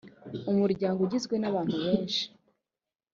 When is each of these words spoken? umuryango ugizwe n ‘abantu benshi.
umuryango 0.51 0.99
ugizwe 1.01 1.35
n 1.39 1.43
‘abantu 1.49 1.75
benshi. 1.83 2.23